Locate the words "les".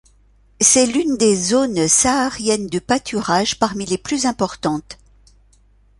3.85-3.99